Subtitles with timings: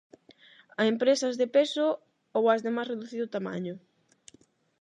[0.81, 1.87] A empresas de peso
[2.37, 3.75] ou ás de máis reducido tamaño?